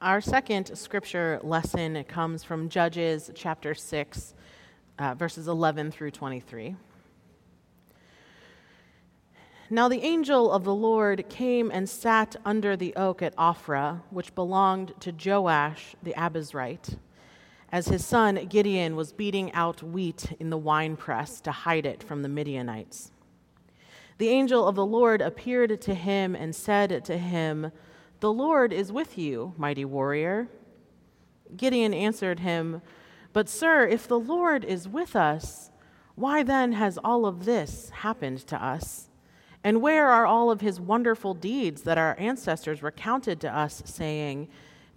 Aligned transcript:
Our 0.00 0.20
second 0.20 0.78
scripture 0.78 1.40
lesson 1.42 2.04
comes 2.04 2.44
from 2.44 2.68
Judges 2.68 3.32
chapter 3.34 3.74
6, 3.74 4.34
uh, 4.96 5.14
verses 5.14 5.48
11 5.48 5.90
through 5.90 6.12
23. 6.12 6.76
Now 9.70 9.88
the 9.88 10.00
angel 10.02 10.52
of 10.52 10.62
the 10.62 10.74
Lord 10.74 11.28
came 11.28 11.72
and 11.72 11.90
sat 11.90 12.36
under 12.44 12.76
the 12.76 12.94
oak 12.94 13.22
at 13.22 13.34
Ophrah, 13.34 14.02
which 14.10 14.36
belonged 14.36 14.92
to 15.00 15.10
Joash 15.10 15.96
the 16.00 16.14
Abiezrite, 16.16 16.96
as 17.72 17.88
his 17.88 18.06
son 18.06 18.46
Gideon 18.48 18.94
was 18.94 19.12
beating 19.12 19.52
out 19.52 19.82
wheat 19.82 20.30
in 20.38 20.50
the 20.50 20.56
winepress 20.56 21.40
to 21.40 21.50
hide 21.50 21.86
it 21.86 22.04
from 22.04 22.22
the 22.22 22.28
Midianites. 22.28 23.10
The 24.18 24.28
angel 24.28 24.68
of 24.68 24.76
the 24.76 24.86
Lord 24.86 25.20
appeared 25.20 25.80
to 25.80 25.94
him 25.94 26.36
and 26.36 26.54
said 26.54 27.04
to 27.04 27.18
him, 27.18 27.72
The 28.20 28.32
Lord 28.32 28.72
is 28.72 28.90
with 28.90 29.16
you, 29.16 29.54
mighty 29.56 29.84
warrior. 29.84 30.48
Gideon 31.56 31.94
answered 31.94 32.40
him, 32.40 32.82
But, 33.32 33.48
sir, 33.48 33.86
if 33.86 34.08
the 34.08 34.18
Lord 34.18 34.64
is 34.64 34.88
with 34.88 35.14
us, 35.14 35.70
why 36.16 36.42
then 36.42 36.72
has 36.72 36.98
all 36.98 37.26
of 37.26 37.44
this 37.44 37.90
happened 37.90 38.38
to 38.48 38.62
us? 38.62 39.08
And 39.62 39.80
where 39.80 40.08
are 40.08 40.26
all 40.26 40.50
of 40.50 40.60
his 40.60 40.80
wonderful 40.80 41.34
deeds 41.34 41.82
that 41.82 41.98
our 41.98 42.16
ancestors 42.18 42.82
recounted 42.82 43.40
to 43.40 43.56
us, 43.56 43.82
saying, 43.84 44.48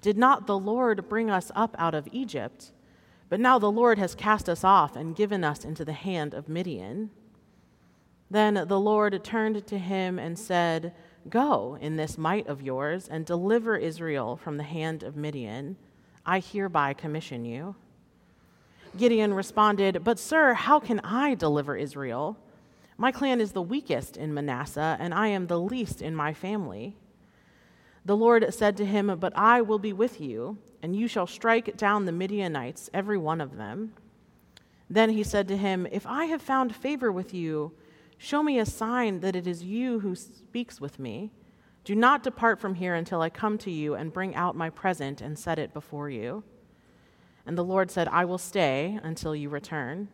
Did 0.02 0.18
not 0.18 0.48
the 0.48 0.58
Lord 0.58 1.08
bring 1.08 1.30
us 1.30 1.52
up 1.56 1.76
out 1.78 1.94
of 1.94 2.08
Egypt? 2.12 2.72
But 3.30 3.40
now 3.40 3.60
the 3.60 3.72
Lord 3.72 4.00
has 4.00 4.16
cast 4.16 4.50
us 4.50 4.64
off 4.64 4.96
and 4.96 5.16
given 5.16 5.44
us 5.44 5.64
into 5.64 5.86
the 5.86 5.94
hand 5.94 6.34
of 6.34 6.50
Midian. 6.50 7.12
Then 8.32 8.66
the 8.68 8.80
Lord 8.80 9.24
turned 9.24 9.66
to 9.68 9.78
him 9.78 10.18
and 10.18 10.38
said, 10.38 10.94
Go 11.30 11.78
in 11.80 11.96
this 11.96 12.18
might 12.18 12.48
of 12.48 12.62
yours 12.62 13.08
and 13.08 13.26
deliver 13.26 13.78
Israel 13.78 14.36
from 14.36 14.58
the 14.58 14.64
hand 14.64 15.04
of 15.04 15.16
Midian. 15.16 15.78
I 16.26 16.40
hereby 16.40 16.94
commission 16.94 17.46
you. 17.46 17.76
Gideon 18.98 19.34
responded, 19.34 20.04
But, 20.04 20.20
sir, 20.20 20.54
how 20.54 20.80
can 20.80 21.00
I 21.02 21.36
deliver 21.36 21.78
Israel? 21.78 22.38
My 22.98 23.12
clan 23.12 23.40
is 23.40 23.54
the 23.54 23.62
weakest 23.62 24.18
in 24.18 24.34
Manasseh, 24.34 24.98
and 25.00 25.14
I 25.14 25.28
am 25.28 25.48
the 25.48 25.60
least 25.60 26.02
in 26.02 26.16
my 26.16 26.34
family. 26.34 26.96
The 28.04 28.18
Lord 28.18 28.54
said 28.54 28.76
to 28.78 28.86
him, 28.86 29.16
But 29.20 29.34
I 29.36 29.62
will 29.62 29.80
be 29.80 29.94
with 29.94 30.20
you, 30.20 30.58
and 30.82 30.96
you 30.96 31.08
shall 31.08 31.28
strike 31.28 31.78
down 31.78 32.06
the 32.06 32.12
Midianites, 32.12 32.90
every 32.94 33.18
one 33.18 33.42
of 33.42 33.58
them. 33.58 33.94
Then 34.90 35.12
he 35.12 35.24
said 35.24 35.48
to 35.48 35.58
him, 35.58 35.88
If 35.92 36.06
I 36.06 36.26
have 36.26 36.42
found 36.42 36.76
favor 36.76 37.12
with 37.12 37.34
you, 37.34 37.72
show 38.22 38.44
me 38.44 38.60
a 38.60 38.66
sign 38.66 39.20
that 39.22 39.36
it 39.36 39.48
is 39.48 39.64
you 39.64 40.00
who 40.00 40.14
speaks 40.14 40.80
with 40.80 41.00
me. 41.00 41.32
Do 41.84 41.96
not 41.96 42.22
depart 42.22 42.60
from 42.60 42.76
here 42.76 42.94
until 42.94 43.20
I 43.20 43.32
come 43.32 43.58
to 43.58 43.72
you 43.72 43.96
and 43.96 44.14
bring 44.14 44.36
out 44.36 44.56
my 44.56 44.70
present 44.70 45.22
and 45.22 45.38
set 45.38 45.58
it 45.58 45.74
before 45.74 46.08
you. 46.08 46.44
And 47.48 47.58
the 47.58 47.64
Lord 47.64 47.90
said, 47.90 48.08
I 48.08 48.26
will 48.26 48.38
stay 48.38 49.00
until 49.02 49.36
you 49.36 49.50
return. 49.50 50.10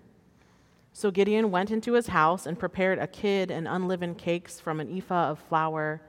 So 0.94 1.12
Gideon 1.12 1.52
went 1.52 1.70
into 1.70 1.94
his 1.94 2.08
house 2.08 2.46
and 2.46 2.58
prepared 2.58 2.98
a 2.98 3.08
kid 3.08 3.52
and 3.52 3.68
unleavened 3.68 4.18
cakes 4.18 4.58
from 4.58 4.80
an 4.80 4.90
ephah 4.98 5.32
of 5.32 5.40
flour. 5.40 6.02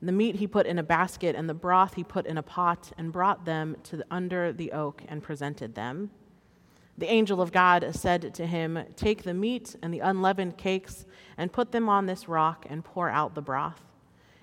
The 0.00 0.12
meat 0.12 0.36
he 0.36 0.46
put 0.46 0.66
in 0.66 0.78
a 0.78 0.82
basket, 0.82 1.36
and 1.36 1.46
the 1.46 1.54
broth 1.54 1.94
he 1.94 2.04
put 2.04 2.24
in 2.24 2.38
a 2.38 2.42
pot, 2.42 2.90
and 2.96 3.12
brought 3.12 3.44
them 3.44 3.76
to 3.84 3.98
the, 3.98 4.06
under 4.10 4.50
the 4.50 4.72
oak 4.72 5.02
and 5.08 5.22
presented 5.22 5.74
them. 5.74 6.10
The 6.96 7.10
angel 7.10 7.40
of 7.40 7.52
God 7.52 7.94
said 7.94 8.34
to 8.34 8.46
him, 8.46 8.78
Take 8.96 9.22
the 9.22 9.34
meat 9.34 9.76
and 9.82 9.92
the 9.92 10.00
unleavened 10.00 10.56
cakes, 10.56 11.06
and 11.36 11.52
put 11.52 11.72
them 11.72 11.88
on 11.88 12.06
this 12.06 12.28
rock, 12.28 12.66
and 12.68 12.84
pour 12.84 13.10
out 13.10 13.34
the 13.34 13.42
broth. 13.42 13.82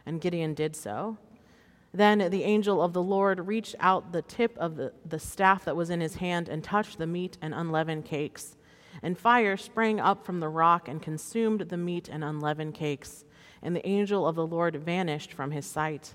And 0.05 0.19
Gideon 0.19 0.53
did 0.53 0.75
so. 0.75 1.17
Then 1.93 2.29
the 2.29 2.43
angel 2.43 2.81
of 2.81 2.93
the 2.93 3.03
Lord 3.03 3.47
reached 3.47 3.75
out 3.79 4.11
the 4.11 4.21
tip 4.21 4.57
of 4.57 4.75
the, 4.75 4.93
the 5.05 5.19
staff 5.19 5.65
that 5.65 5.75
was 5.75 5.89
in 5.89 6.01
his 6.01 6.15
hand 6.15 6.49
and 6.49 6.63
touched 6.63 6.97
the 6.97 7.07
meat 7.07 7.37
and 7.41 7.53
unleavened 7.53 8.05
cakes 8.05 8.55
and 9.01 9.17
fire 9.17 9.57
sprang 9.57 9.99
up 9.99 10.25
from 10.25 10.39
the 10.39 10.49
rock 10.49 10.87
and 10.87 11.01
consumed 11.01 11.61
the 11.61 11.77
meat 11.77 12.09
and 12.09 12.23
unleavened 12.23 12.73
cakes, 12.73 13.25
and 13.61 13.75
the 13.75 13.87
angel 13.87 14.27
of 14.27 14.35
the 14.35 14.45
Lord 14.45 14.75
vanished 14.75 15.33
from 15.33 15.51
his 15.51 15.65
sight. 15.65 16.13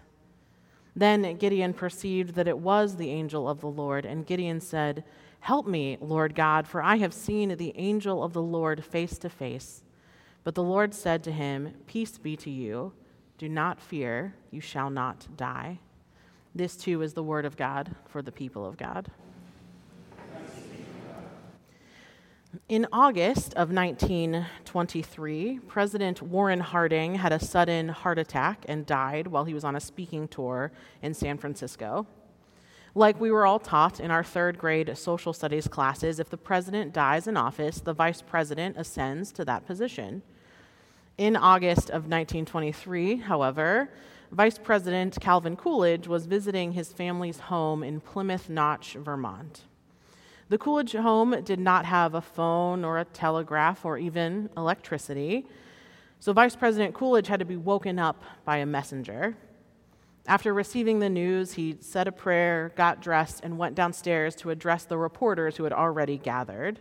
Then 0.95 1.37
Gideon 1.37 1.75
perceived 1.75 2.35
that 2.35 2.49
it 2.49 2.59
was 2.59 2.97
the 2.97 3.11
angel 3.11 3.49
of 3.49 3.61
the 3.61 3.69
Lord, 3.69 4.07
and 4.07 4.27
Gideon 4.27 4.61
said, 4.61 5.05
Help 5.41 5.67
me, 5.67 5.97
Lord 6.01 6.35
God, 6.35 6.67
for 6.67 6.83
I 6.83 6.97
have 6.97 7.15
seen 7.15 7.57
the 7.57 7.73
angel 7.77 8.23
of 8.23 8.33
the 8.33 8.43
Lord 8.43 8.85
face 8.85 9.19
to 9.19 9.29
face. 9.29 9.83
But 10.45 10.55
the 10.55 10.63
Lord 10.63 10.95
said 10.95 11.23
to 11.25 11.33
him, 11.33 11.75
Peace 11.87 12.19
be 12.19 12.37
to 12.37 12.51
you. 12.51 12.93
Do 13.39 13.49
not 13.49 13.81
fear, 13.81 14.35
you 14.51 14.61
shall 14.61 14.91
not 14.91 15.27
die. 15.37 15.81
This 16.55 16.77
too 16.77 17.03
is 17.03 17.13
the 17.13 17.23
word 17.23 17.45
of 17.45 17.57
God 17.57 17.95
for 18.07 18.23
the 18.23 18.33
people 18.33 18.65
of 18.65 18.77
God. 18.77 19.11
In 22.69 22.87
August 22.93 23.53
of 23.55 23.71
1923, 23.71 25.61
President 25.69 26.23
Warren 26.23 26.61
Harding 26.61 27.17
had 27.17 27.33
a 27.33 27.39
sudden 27.39 27.89
heart 27.91 28.19
attack 28.19 28.65
and 28.67 28.87
died 28.87 29.27
while 29.27 29.45
he 29.45 29.55
was 29.55 29.65
on 29.65 29.77
a 29.77 29.81
speaking 29.81 30.27
tour 30.27 30.73
in 31.03 31.13
San 31.13 31.39
Francisco. 31.39 32.07
Like 32.97 33.21
we 33.21 33.31
were 33.31 33.45
all 33.45 33.59
taught 33.59 34.01
in 34.01 34.11
our 34.11 34.25
third 34.25 34.57
grade 34.57 34.97
social 34.97 35.35
studies 35.35 35.69
classes, 35.69 36.19
if 36.19 36.31
the 36.31 36.39
president 36.39 36.95
dies 36.95 37.27
in 37.27 37.37
office, 37.37 37.79
the 37.79 37.93
vice 37.93 38.23
president 38.23 38.79
ascends 38.79 39.33
to 39.33 39.45
that 39.45 39.67
position. 39.67 40.23
In 41.19 41.37
August 41.37 41.91
of 41.91 42.09
1923, 42.09 43.17
however, 43.17 43.91
Vice 44.33 44.57
President 44.57 45.19
Calvin 45.21 45.57
Coolidge 45.57 46.09
was 46.09 46.25
visiting 46.25 46.73
his 46.73 46.91
family's 46.91 47.39
home 47.39 47.83
in 47.83 48.01
Plymouth 48.01 48.49
Notch, 48.49 48.95
Vermont. 48.95 49.65
The 50.49 50.57
Coolidge 50.57 50.93
home 50.93 51.43
did 51.45 51.61
not 51.61 51.85
have 51.85 52.15
a 52.15 52.23
phone 52.23 52.83
or 52.83 52.99
a 52.99 53.05
telegraph 53.05 53.85
or 53.85 53.99
even 53.99 54.49
electricity, 54.57 55.45
so 56.19 56.33
Vice 56.33 56.57
President 56.57 56.95
Coolidge 56.95 57.29
had 57.29 57.41
to 57.41 57.45
be 57.45 57.57
woken 57.57 57.99
up 57.99 58.23
by 58.47 58.57
a 58.57 58.65
messenger. 58.65 59.37
After 60.29 60.53
receiving 60.53 60.99
the 60.99 61.09
news, 61.09 61.53
he 61.53 61.77
said 61.81 62.09
a 62.09 62.13
prayer, 62.13 62.73
got 62.75 63.01
dressed, 63.01 63.45
and 63.45 63.59
went 63.59 63.77
downstairs 63.77 64.35
to 64.37 64.51
address 64.51 64.85
the 64.85 64.99
reporters 64.99 65.57
who 65.57 65.65
had 65.65 65.73
already 65.73 66.19
gathered. 66.19 66.81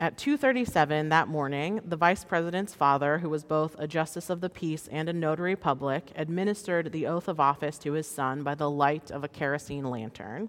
At 0.00 0.16
2:37 0.16 1.10
that 1.10 1.28
morning, 1.28 1.80
the 1.84 1.96
vice 1.96 2.24
president's 2.24 2.74
father, 2.74 3.18
who 3.18 3.28
was 3.28 3.44
both 3.44 3.76
a 3.78 3.86
justice 3.86 4.30
of 4.30 4.40
the 4.40 4.48
peace 4.48 4.88
and 4.88 5.08
a 5.08 5.12
notary 5.12 5.54
public, 5.54 6.10
administered 6.16 6.90
the 6.90 7.06
oath 7.06 7.28
of 7.28 7.38
office 7.38 7.78
to 7.78 7.92
his 7.92 8.08
son 8.08 8.42
by 8.42 8.54
the 8.54 8.70
light 8.70 9.10
of 9.10 9.22
a 9.22 9.28
kerosene 9.28 9.84
lantern. 9.84 10.48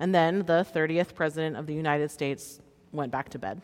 And 0.00 0.14
then 0.14 0.40
the 0.40 0.64
30th 0.64 1.14
President 1.14 1.56
of 1.56 1.66
the 1.66 1.74
United 1.74 2.10
States 2.10 2.60
went 2.92 3.12
back 3.12 3.28
to 3.30 3.38
bed. 3.38 3.62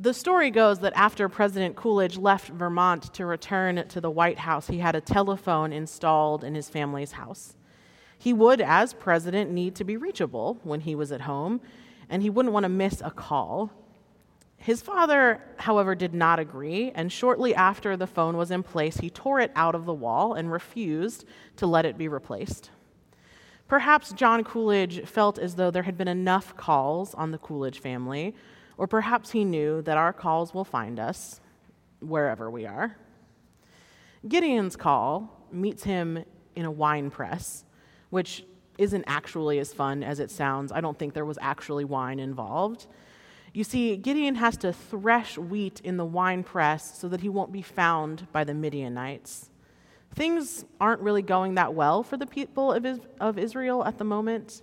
The 0.00 0.14
story 0.14 0.52
goes 0.52 0.78
that 0.80 0.92
after 0.94 1.28
President 1.28 1.74
Coolidge 1.74 2.16
left 2.16 2.50
Vermont 2.50 3.12
to 3.14 3.26
return 3.26 3.84
to 3.88 4.00
the 4.00 4.10
White 4.10 4.38
House, 4.38 4.68
he 4.68 4.78
had 4.78 4.94
a 4.94 5.00
telephone 5.00 5.72
installed 5.72 6.44
in 6.44 6.54
his 6.54 6.68
family's 6.68 7.10
house. 7.10 7.56
He 8.16 8.32
would, 8.32 8.60
as 8.60 8.94
president, 8.94 9.50
need 9.50 9.74
to 9.74 9.82
be 9.82 9.96
reachable 9.96 10.60
when 10.62 10.82
he 10.82 10.94
was 10.94 11.10
at 11.10 11.22
home, 11.22 11.60
and 12.08 12.22
he 12.22 12.30
wouldn't 12.30 12.52
want 12.52 12.62
to 12.62 12.68
miss 12.68 13.02
a 13.04 13.10
call. 13.10 13.72
His 14.56 14.82
father, 14.82 15.42
however, 15.56 15.96
did 15.96 16.14
not 16.14 16.38
agree, 16.38 16.92
and 16.94 17.10
shortly 17.10 17.52
after 17.52 17.96
the 17.96 18.06
phone 18.06 18.36
was 18.36 18.52
in 18.52 18.62
place, 18.62 18.98
he 18.98 19.10
tore 19.10 19.40
it 19.40 19.50
out 19.56 19.74
of 19.74 19.84
the 19.84 19.92
wall 19.92 20.34
and 20.34 20.52
refused 20.52 21.24
to 21.56 21.66
let 21.66 21.84
it 21.84 21.98
be 21.98 22.06
replaced. 22.06 22.70
Perhaps 23.66 24.12
John 24.12 24.44
Coolidge 24.44 25.04
felt 25.08 25.40
as 25.40 25.56
though 25.56 25.72
there 25.72 25.82
had 25.82 25.98
been 25.98 26.06
enough 26.06 26.56
calls 26.56 27.14
on 27.14 27.32
the 27.32 27.38
Coolidge 27.38 27.80
family, 27.80 28.36
or 28.78 28.86
perhaps 28.86 29.32
he 29.32 29.44
knew 29.44 29.82
that 29.82 29.98
our 29.98 30.12
calls 30.12 30.54
will 30.54 30.64
find 30.64 30.98
us 30.98 31.40
wherever 32.00 32.50
we 32.50 32.64
are. 32.64 32.96
Gideon's 34.26 34.76
call 34.76 35.46
meets 35.52 35.84
him 35.84 36.24
in 36.56 36.64
a 36.64 36.70
wine 36.70 37.10
press, 37.10 37.64
which 38.10 38.44
isn't 38.78 39.04
actually 39.06 39.58
as 39.58 39.74
fun 39.74 40.02
as 40.02 40.20
it 40.20 40.30
sounds. 40.30 40.72
I 40.72 40.80
don't 40.80 40.98
think 40.98 41.12
there 41.12 41.24
was 41.24 41.38
actually 41.40 41.84
wine 41.84 42.20
involved. 42.20 42.86
You 43.52 43.64
see, 43.64 43.96
Gideon 43.96 44.36
has 44.36 44.56
to 44.58 44.72
thresh 44.72 45.36
wheat 45.36 45.80
in 45.82 45.96
the 45.96 46.04
wine 46.04 46.44
press 46.44 46.98
so 46.98 47.08
that 47.08 47.20
he 47.20 47.28
won't 47.28 47.50
be 47.50 47.62
found 47.62 48.30
by 48.30 48.44
the 48.44 48.54
Midianites. 48.54 49.50
Things 50.14 50.64
aren't 50.80 51.00
really 51.00 51.22
going 51.22 51.54
that 51.56 51.74
well 51.74 52.02
for 52.02 52.16
the 52.16 52.26
people 52.26 52.72
of 53.20 53.38
Israel 53.38 53.84
at 53.84 53.98
the 53.98 54.04
moment. 54.04 54.62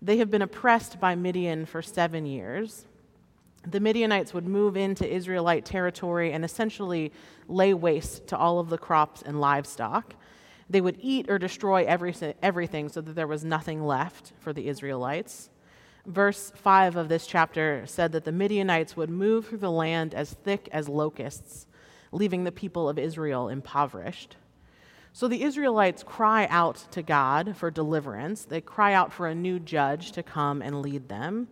They 0.00 0.16
have 0.18 0.30
been 0.30 0.42
oppressed 0.42 0.98
by 0.98 1.14
Midian 1.14 1.66
for 1.66 1.82
seven 1.82 2.24
years. 2.24 2.86
The 3.66 3.80
Midianites 3.80 4.32
would 4.32 4.46
move 4.46 4.76
into 4.76 5.08
Israelite 5.08 5.64
territory 5.64 6.32
and 6.32 6.44
essentially 6.44 7.12
lay 7.46 7.74
waste 7.74 8.26
to 8.28 8.36
all 8.36 8.58
of 8.58 8.70
the 8.70 8.78
crops 8.78 9.22
and 9.22 9.40
livestock. 9.40 10.14
They 10.70 10.80
would 10.80 10.98
eat 11.00 11.28
or 11.28 11.38
destroy 11.38 11.84
everything 11.84 12.88
so 12.88 13.00
that 13.00 13.14
there 13.14 13.26
was 13.26 13.44
nothing 13.44 13.84
left 13.84 14.32
for 14.38 14.52
the 14.52 14.68
Israelites. 14.68 15.50
Verse 16.06 16.52
5 16.54 16.96
of 16.96 17.08
this 17.08 17.26
chapter 17.26 17.84
said 17.86 18.12
that 18.12 18.24
the 18.24 18.32
Midianites 18.32 18.96
would 18.96 19.10
move 19.10 19.48
through 19.48 19.58
the 19.58 19.70
land 19.70 20.14
as 20.14 20.32
thick 20.32 20.68
as 20.72 20.88
locusts, 20.88 21.66
leaving 22.12 22.44
the 22.44 22.52
people 22.52 22.88
of 22.88 22.98
Israel 22.98 23.48
impoverished. 23.48 24.36
So 25.12 25.28
the 25.28 25.42
Israelites 25.42 26.02
cry 26.02 26.46
out 26.46 26.86
to 26.92 27.02
God 27.02 27.56
for 27.56 27.70
deliverance. 27.70 28.44
They 28.44 28.60
cry 28.60 28.94
out 28.94 29.12
for 29.12 29.26
a 29.26 29.34
new 29.34 29.58
judge 29.58 30.12
to 30.12 30.22
come 30.22 30.62
and 30.62 30.80
lead 30.80 31.08
them. 31.08 31.48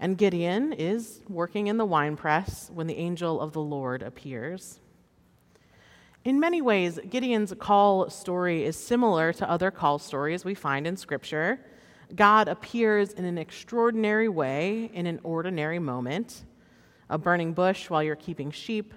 And 0.00 0.16
Gideon 0.16 0.72
is 0.72 1.20
working 1.28 1.66
in 1.66 1.76
the 1.76 1.84
winepress 1.84 2.70
when 2.72 2.86
the 2.86 2.96
angel 2.96 3.40
of 3.40 3.52
the 3.52 3.60
Lord 3.60 4.02
appears. 4.02 4.80
In 6.24 6.38
many 6.38 6.60
ways, 6.62 6.98
Gideon's 7.08 7.54
call 7.58 8.10
story 8.10 8.64
is 8.64 8.76
similar 8.76 9.32
to 9.32 9.50
other 9.50 9.70
call 9.70 9.98
stories 9.98 10.44
we 10.44 10.54
find 10.54 10.86
in 10.86 10.96
Scripture. 10.96 11.60
God 12.14 12.48
appears 12.48 13.12
in 13.12 13.24
an 13.24 13.38
extraordinary 13.38 14.28
way 14.28 14.90
in 14.92 15.06
an 15.06 15.20
ordinary 15.22 15.78
moment 15.78 16.44
a 17.10 17.18
burning 17.18 17.54
bush 17.54 17.88
while 17.88 18.02
you're 18.02 18.16
keeping 18.16 18.50
sheep, 18.50 18.92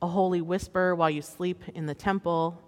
a 0.00 0.06
holy 0.06 0.40
whisper 0.40 0.94
while 0.94 1.10
you 1.10 1.20
sleep 1.20 1.62
in 1.74 1.86
the 1.86 1.94
temple, 1.94 2.58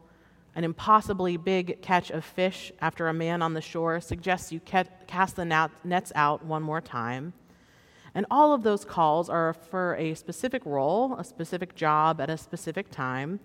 an 0.54 0.62
impossibly 0.62 1.36
big 1.36 1.80
catch 1.80 2.10
of 2.10 2.24
fish 2.24 2.70
after 2.80 3.08
a 3.08 3.14
man 3.14 3.42
on 3.42 3.54
the 3.54 3.60
shore 3.60 4.00
suggests 4.00 4.52
you 4.52 4.60
cast 4.60 5.36
the 5.36 5.70
nets 5.84 6.12
out 6.14 6.44
one 6.44 6.62
more 6.62 6.80
time. 6.80 7.32
And 8.14 8.26
all 8.30 8.54
of 8.54 8.62
those 8.62 8.84
calls 8.84 9.28
are 9.28 9.52
for 9.52 9.96
a 9.96 10.14
specific 10.14 10.64
role, 10.64 11.16
a 11.16 11.24
specific 11.24 11.74
job 11.74 12.20
at 12.20 12.30
a 12.30 12.36
specific 12.36 12.90
time. 12.90 13.40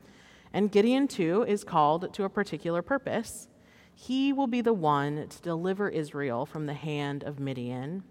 And 0.53 0.71
Gideon, 0.71 1.07
too, 1.07 1.43
is 1.47 1.63
called 1.63 2.13
to 2.13 2.23
a 2.23 2.29
particular 2.29 2.81
purpose. 2.81 3.47
He 3.93 4.31
will 4.31 4.47
be 4.47 4.61
the 4.61 4.73
one 4.73 5.27
to 5.27 5.41
deliver 5.41 5.89
Israel 5.89 6.45
from 6.45 6.67
the 6.67 6.73
hand 6.73 7.23
of 7.23 7.39
Midian. 7.39 8.03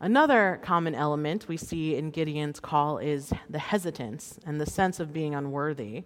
Another 0.00 0.58
common 0.62 0.94
element 0.94 1.46
we 1.46 1.56
see 1.56 1.94
in 1.94 2.10
Gideon's 2.10 2.58
call 2.58 2.98
is 2.98 3.32
the 3.48 3.60
hesitance 3.60 4.40
and 4.44 4.60
the 4.60 4.66
sense 4.66 4.98
of 4.98 5.12
being 5.12 5.34
unworthy. 5.34 6.02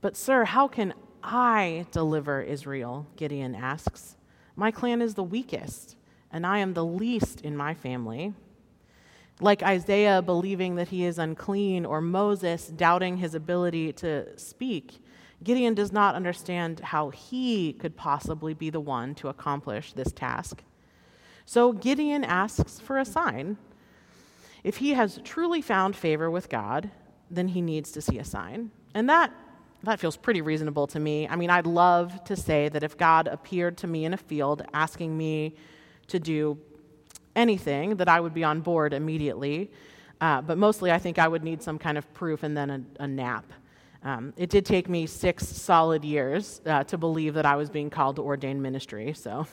But, 0.00 0.16
sir, 0.16 0.44
how 0.44 0.68
can 0.68 0.94
I 1.22 1.86
deliver 1.90 2.42
Israel? 2.42 3.08
Gideon 3.16 3.54
asks. 3.54 4.16
My 4.54 4.70
clan 4.70 5.02
is 5.02 5.14
the 5.14 5.24
weakest, 5.24 5.96
and 6.30 6.46
I 6.46 6.58
am 6.58 6.74
the 6.74 6.84
least 6.84 7.40
in 7.40 7.56
my 7.56 7.74
family. 7.74 8.34
Like 9.42 9.64
Isaiah 9.64 10.22
believing 10.22 10.76
that 10.76 10.88
he 10.88 11.04
is 11.04 11.18
unclean, 11.18 11.84
or 11.84 12.00
Moses 12.00 12.68
doubting 12.68 13.16
his 13.16 13.34
ability 13.34 13.92
to 13.94 14.38
speak, 14.38 15.04
Gideon 15.42 15.74
does 15.74 15.90
not 15.90 16.14
understand 16.14 16.78
how 16.78 17.10
he 17.10 17.72
could 17.72 17.96
possibly 17.96 18.54
be 18.54 18.70
the 18.70 18.78
one 18.78 19.16
to 19.16 19.28
accomplish 19.28 19.92
this 19.94 20.12
task. 20.12 20.62
So 21.44 21.72
Gideon 21.72 22.22
asks 22.22 22.78
for 22.78 22.98
a 22.98 23.04
sign. 23.04 23.56
If 24.62 24.76
he 24.76 24.90
has 24.94 25.20
truly 25.24 25.60
found 25.60 25.96
favor 25.96 26.30
with 26.30 26.48
God, 26.48 26.92
then 27.28 27.48
he 27.48 27.60
needs 27.60 27.90
to 27.92 28.00
see 28.00 28.20
a 28.20 28.24
sign. 28.24 28.70
And 28.94 29.08
that, 29.08 29.32
that 29.82 29.98
feels 29.98 30.16
pretty 30.16 30.40
reasonable 30.40 30.86
to 30.86 31.00
me. 31.00 31.26
I 31.26 31.34
mean, 31.34 31.50
I'd 31.50 31.66
love 31.66 32.22
to 32.24 32.36
say 32.36 32.68
that 32.68 32.84
if 32.84 32.96
God 32.96 33.26
appeared 33.26 33.76
to 33.78 33.88
me 33.88 34.04
in 34.04 34.14
a 34.14 34.16
field 34.16 34.62
asking 34.72 35.18
me 35.18 35.56
to 36.06 36.20
do 36.20 36.58
anything, 37.36 37.96
that 37.96 38.08
I 38.08 38.20
would 38.20 38.34
be 38.34 38.44
on 38.44 38.60
board 38.60 38.92
immediately. 38.92 39.70
Uh, 40.20 40.40
but 40.40 40.56
mostly, 40.56 40.92
I 40.92 40.98
think 40.98 41.18
I 41.18 41.26
would 41.26 41.42
need 41.42 41.62
some 41.62 41.78
kind 41.78 41.98
of 41.98 42.12
proof 42.14 42.42
and 42.42 42.56
then 42.56 42.70
a, 42.70 43.02
a 43.02 43.08
nap. 43.08 43.52
Um, 44.04 44.32
it 44.36 44.50
did 44.50 44.66
take 44.66 44.88
me 44.88 45.06
six 45.06 45.46
solid 45.46 46.04
years 46.04 46.60
uh, 46.66 46.84
to 46.84 46.98
believe 46.98 47.34
that 47.34 47.46
I 47.46 47.56
was 47.56 47.70
being 47.70 47.90
called 47.90 48.16
to 48.16 48.22
ordained 48.22 48.62
ministry, 48.62 49.12
so. 49.12 49.46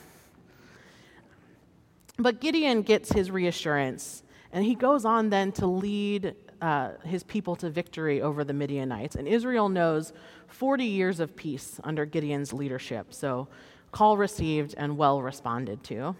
But 2.18 2.40
Gideon 2.40 2.82
gets 2.82 3.10
his 3.12 3.30
reassurance, 3.30 4.22
and 4.52 4.64
he 4.64 4.74
goes 4.74 5.04
on 5.04 5.30
then 5.30 5.52
to 5.52 5.66
lead 5.66 6.34
uh, 6.60 6.90
his 7.04 7.22
people 7.22 7.56
to 7.56 7.70
victory 7.70 8.20
over 8.20 8.44
the 8.44 8.52
Midianites. 8.52 9.16
And 9.16 9.26
Israel 9.26 9.68
knows 9.68 10.12
40 10.48 10.84
years 10.84 11.20
of 11.20 11.34
peace 11.34 11.80
under 11.84 12.04
Gideon's 12.04 12.52
leadership, 12.52 13.14
so 13.14 13.48
call 13.92 14.16
received 14.16 14.74
and 14.76 14.98
well 14.98 15.22
responded 15.22 15.82
to. 15.84 16.14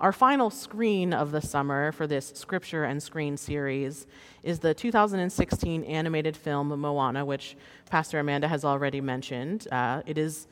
Our 0.00 0.12
final 0.12 0.48
screen 0.48 1.12
of 1.12 1.30
the 1.30 1.42
summer 1.42 1.92
for 1.92 2.06
this 2.06 2.32
scripture 2.34 2.84
and 2.84 3.02
screen 3.02 3.36
series 3.36 4.06
is 4.42 4.58
the 4.58 4.72
2016 4.72 5.84
animated 5.84 6.38
film 6.38 6.68
Moana, 6.68 7.22
which 7.26 7.54
Pastor 7.90 8.18
Amanda 8.18 8.48
has 8.48 8.64
already 8.64 9.02
mentioned. 9.02 9.68
Uh, 9.70 10.00
it 10.06 10.16
is 10.16 10.48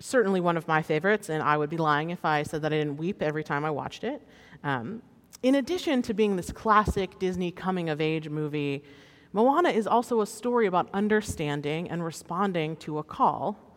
certainly 0.00 0.40
one 0.40 0.56
of 0.56 0.66
my 0.66 0.80
favorites, 0.80 1.28
and 1.28 1.42
I 1.42 1.58
would 1.58 1.68
be 1.68 1.76
lying 1.76 2.08
if 2.08 2.24
I 2.24 2.42
said 2.44 2.62
that 2.62 2.72
I 2.72 2.78
didn't 2.78 2.96
weep 2.96 3.20
every 3.20 3.44
time 3.44 3.62
I 3.62 3.70
watched 3.70 4.04
it. 4.04 4.22
Um, 4.64 5.02
in 5.42 5.56
addition 5.56 6.00
to 6.02 6.14
being 6.14 6.36
this 6.36 6.50
classic 6.50 7.18
Disney 7.18 7.50
coming 7.50 7.90
of 7.90 8.00
age 8.00 8.30
movie, 8.30 8.82
Moana 9.34 9.68
is 9.68 9.86
also 9.86 10.22
a 10.22 10.26
story 10.26 10.66
about 10.66 10.88
understanding 10.94 11.90
and 11.90 12.02
responding 12.02 12.74
to 12.76 12.96
a 12.96 13.02
call. 13.02 13.67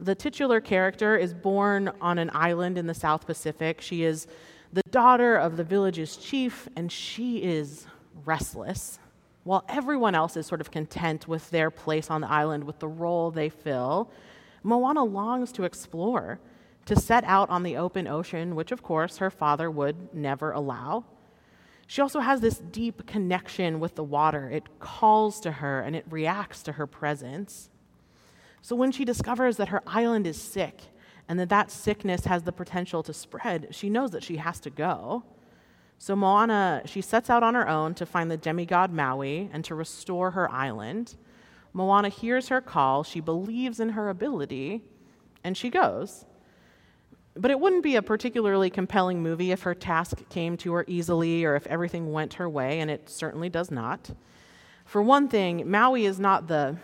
The 0.00 0.14
titular 0.14 0.60
character 0.60 1.16
is 1.16 1.34
born 1.34 1.90
on 2.00 2.18
an 2.18 2.30
island 2.34 2.78
in 2.78 2.86
the 2.86 2.94
South 2.94 3.26
Pacific. 3.26 3.80
She 3.80 4.04
is 4.04 4.26
the 4.72 4.82
daughter 4.90 5.36
of 5.36 5.56
the 5.56 5.64
village's 5.64 6.16
chief, 6.16 6.68
and 6.74 6.90
she 6.90 7.38
is 7.38 7.86
restless. 8.24 8.98
While 9.44 9.64
everyone 9.68 10.14
else 10.14 10.36
is 10.36 10.46
sort 10.46 10.60
of 10.60 10.70
content 10.70 11.28
with 11.28 11.50
their 11.50 11.70
place 11.70 12.10
on 12.10 12.20
the 12.20 12.30
island, 12.30 12.64
with 12.64 12.78
the 12.78 12.88
role 12.88 13.30
they 13.30 13.48
fill, 13.48 14.10
Moana 14.62 15.04
longs 15.04 15.52
to 15.52 15.64
explore, 15.64 16.40
to 16.86 16.96
set 16.98 17.24
out 17.24 17.50
on 17.50 17.62
the 17.62 17.76
open 17.76 18.06
ocean, 18.06 18.54
which 18.54 18.72
of 18.72 18.82
course 18.82 19.18
her 19.18 19.30
father 19.30 19.70
would 19.70 20.14
never 20.14 20.52
allow. 20.52 21.04
She 21.86 22.00
also 22.00 22.20
has 22.20 22.40
this 22.40 22.58
deep 22.58 23.06
connection 23.06 23.78
with 23.78 23.96
the 23.96 24.04
water. 24.04 24.48
It 24.48 24.78
calls 24.80 25.40
to 25.40 25.52
her 25.52 25.80
and 25.80 25.94
it 25.94 26.06
reacts 26.08 26.62
to 26.64 26.72
her 26.72 26.86
presence. 26.86 27.68
So 28.62 28.76
when 28.76 28.92
she 28.92 29.04
discovers 29.04 29.56
that 29.56 29.68
her 29.68 29.82
island 29.86 30.26
is 30.26 30.40
sick 30.40 30.80
and 31.28 31.38
that 31.40 31.48
that 31.48 31.70
sickness 31.70 32.24
has 32.26 32.44
the 32.44 32.52
potential 32.52 33.02
to 33.02 33.12
spread, 33.12 33.68
she 33.72 33.90
knows 33.90 34.12
that 34.12 34.22
she 34.22 34.36
has 34.36 34.60
to 34.60 34.70
go. 34.70 35.24
So 35.98 36.14
Moana, 36.14 36.82
she 36.84 37.00
sets 37.00 37.28
out 37.28 37.42
on 37.42 37.54
her 37.54 37.68
own 37.68 37.94
to 37.94 38.06
find 38.06 38.30
the 38.30 38.36
demigod 38.36 38.92
Maui 38.92 39.50
and 39.52 39.64
to 39.64 39.74
restore 39.74 40.30
her 40.30 40.50
island. 40.50 41.16
Moana 41.72 42.08
hears 42.08 42.48
her 42.48 42.60
call, 42.60 43.02
she 43.02 43.20
believes 43.20 43.80
in 43.80 43.90
her 43.90 44.08
ability, 44.08 44.82
and 45.42 45.56
she 45.56 45.68
goes. 45.68 46.24
But 47.34 47.50
it 47.50 47.58
wouldn't 47.58 47.82
be 47.82 47.96
a 47.96 48.02
particularly 48.02 48.70
compelling 48.70 49.22
movie 49.22 49.52
if 49.52 49.62
her 49.62 49.74
task 49.74 50.28
came 50.28 50.56
to 50.58 50.72
her 50.74 50.84
easily 50.86 51.44
or 51.44 51.56
if 51.56 51.66
everything 51.66 52.12
went 52.12 52.34
her 52.34 52.48
way, 52.48 52.80
and 52.80 52.90
it 52.90 53.08
certainly 53.08 53.48
does 53.48 53.70
not. 53.70 54.10
For 54.84 55.02
one 55.02 55.28
thing, 55.28 55.68
Maui 55.68 56.04
is 56.04 56.20
not 56.20 56.46
the 56.46 56.76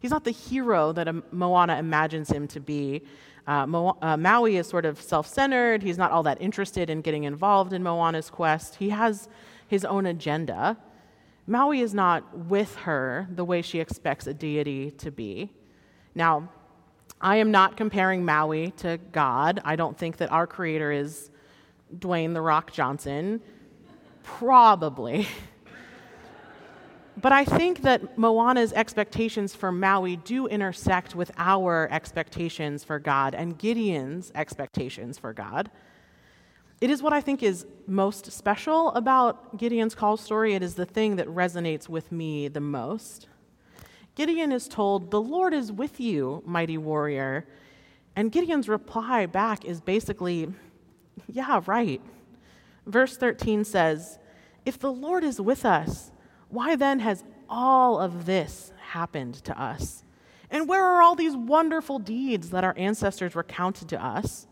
He's 0.00 0.10
not 0.10 0.24
the 0.24 0.30
hero 0.30 0.92
that 0.92 1.32
Moana 1.32 1.76
imagines 1.78 2.30
him 2.30 2.48
to 2.48 2.60
be. 2.60 3.02
Uh, 3.46 3.66
Mo- 3.66 3.98
uh, 4.00 4.16
Maui 4.16 4.56
is 4.56 4.66
sort 4.66 4.84
of 4.84 5.00
self 5.00 5.26
centered. 5.26 5.82
He's 5.82 5.98
not 5.98 6.10
all 6.10 6.22
that 6.24 6.40
interested 6.40 6.90
in 6.90 7.02
getting 7.02 7.24
involved 7.24 7.72
in 7.72 7.82
Moana's 7.82 8.30
quest. 8.30 8.76
He 8.76 8.90
has 8.90 9.28
his 9.68 9.84
own 9.84 10.06
agenda. 10.06 10.76
Maui 11.46 11.80
is 11.80 11.94
not 11.94 12.36
with 12.36 12.76
her 12.76 13.28
the 13.34 13.44
way 13.44 13.60
she 13.62 13.80
expects 13.80 14.26
a 14.26 14.34
deity 14.34 14.90
to 14.92 15.10
be. 15.10 15.50
Now, 16.14 16.48
I 17.20 17.36
am 17.36 17.50
not 17.50 17.76
comparing 17.76 18.24
Maui 18.24 18.70
to 18.78 18.98
God. 19.12 19.60
I 19.64 19.76
don't 19.76 19.96
think 19.98 20.18
that 20.18 20.32
our 20.32 20.46
creator 20.46 20.90
is 20.90 21.30
Dwayne 21.94 22.34
the 22.34 22.40
Rock 22.40 22.72
Johnson. 22.72 23.40
Probably. 24.22 25.26
But 27.20 27.32
I 27.32 27.44
think 27.44 27.82
that 27.82 28.16
Moana's 28.16 28.72
expectations 28.72 29.54
for 29.54 29.70
Maui 29.70 30.16
do 30.16 30.46
intersect 30.46 31.14
with 31.14 31.30
our 31.36 31.86
expectations 31.90 32.82
for 32.82 32.98
God 32.98 33.34
and 33.34 33.58
Gideon's 33.58 34.32
expectations 34.34 35.18
for 35.18 35.34
God. 35.34 35.70
It 36.80 36.88
is 36.88 37.02
what 37.02 37.12
I 37.12 37.20
think 37.20 37.42
is 37.42 37.66
most 37.86 38.32
special 38.32 38.90
about 38.92 39.58
Gideon's 39.58 39.94
call 39.94 40.16
story. 40.16 40.54
It 40.54 40.62
is 40.62 40.76
the 40.76 40.86
thing 40.86 41.16
that 41.16 41.26
resonates 41.26 41.90
with 41.90 42.10
me 42.10 42.48
the 42.48 42.60
most. 42.60 43.28
Gideon 44.14 44.50
is 44.50 44.66
told, 44.66 45.10
The 45.10 45.20
Lord 45.20 45.52
is 45.52 45.70
with 45.70 46.00
you, 46.00 46.42
mighty 46.46 46.78
warrior. 46.78 47.46
And 48.16 48.32
Gideon's 48.32 48.68
reply 48.68 49.26
back 49.26 49.66
is 49.66 49.82
basically, 49.82 50.48
Yeah, 51.28 51.60
right. 51.66 52.00
Verse 52.86 53.18
13 53.18 53.64
says, 53.64 54.18
If 54.64 54.78
the 54.78 54.92
Lord 54.92 55.22
is 55.22 55.38
with 55.38 55.66
us, 55.66 56.12
why 56.50 56.76
then 56.76 57.00
has 57.00 57.24
all 57.48 57.98
of 57.98 58.26
this 58.26 58.72
happened 58.80 59.34
to 59.44 59.60
us? 59.60 60.04
And 60.50 60.68
where 60.68 60.84
are 60.84 61.00
all 61.00 61.14
these 61.14 61.36
wonderful 61.36 61.98
deeds 61.98 62.50
that 62.50 62.64
our 62.64 62.74
ancestors 62.76 63.36
recounted 63.36 63.88
to 63.90 64.04
us? 64.04 64.46